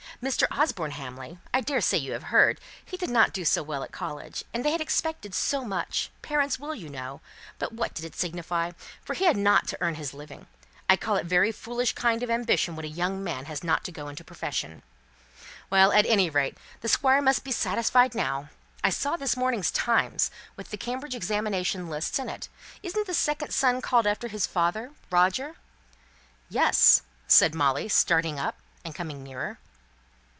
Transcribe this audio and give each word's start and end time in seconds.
Mr. 0.21 0.45
Osborne 0.51 0.91
Hamley 0.91 1.39
I 1.51 1.61
daresay 1.61 1.97
you 1.97 2.11
have 2.13 2.23
heard 2.25 2.59
he 2.85 2.95
did 2.95 3.09
not 3.09 3.33
do 3.33 3.43
so 3.43 3.63
well 3.63 3.81
at 3.81 3.91
college, 3.91 4.43
and 4.53 4.63
they 4.63 4.69
had 4.69 4.79
expected 4.81 5.33
so 5.33 5.65
much 5.65 6.11
parents 6.21 6.59
will, 6.59 6.75
you 6.75 6.89
know; 6.89 7.21
but 7.57 7.73
what 7.73 7.95
did 7.95 8.05
it 8.05 8.15
signify? 8.15 8.69
for 9.03 9.15
he 9.15 9.25
had 9.25 9.35
not 9.37 9.67
to 9.69 9.77
earn 9.81 9.95
his 9.95 10.13
living! 10.13 10.45
I 10.87 10.95
call 10.95 11.15
it 11.15 11.21
a 11.25 11.27
very 11.27 11.51
foolish 11.51 11.93
kind 11.93 12.21
of 12.21 12.29
ambition 12.29 12.75
when 12.75 12.85
a 12.85 12.87
young 12.87 13.23
man 13.23 13.45
has 13.45 13.63
not 13.63 13.83
to 13.85 13.91
go 13.91 14.09
into 14.09 14.21
a 14.21 14.25
profession." 14.25 14.83
"Well, 15.71 15.91
at 15.91 16.05
any 16.05 16.29
rate, 16.29 16.55
the 16.81 16.87
Squire 16.89 17.21
must 17.21 17.43
be 17.43 17.51
satisfied 17.51 18.13
now. 18.13 18.49
I 18.83 18.91
saw 18.91 19.17
this 19.17 19.35
morning's 19.35 19.71
Times, 19.71 20.29
with 20.55 20.69
the 20.69 20.77
Cambridge 20.77 21.15
examination 21.15 21.89
lists 21.89 22.19
in 22.19 22.29
it. 22.29 22.47
Isn't 22.83 23.07
the 23.07 23.15
second 23.15 23.51
son 23.53 23.81
called 23.81 24.05
after 24.05 24.27
his 24.27 24.45
father, 24.45 24.91
Roger?" 25.09 25.55
"Yes," 26.47 27.01
said 27.27 27.55
Molly, 27.55 27.89
starting 27.89 28.39
up, 28.39 28.59
and 28.85 28.93
coming 28.93 29.23
nearer. 29.23 29.57